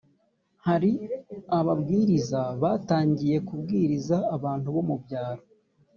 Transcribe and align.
hari 0.65 0.91
ababwiriza 1.59 2.41
batangiye 2.61 3.35
kubwiriza 3.47 4.17
abantu 4.35 4.67
bo 4.75 4.81
mu 4.87 4.95
byaro 5.03 5.43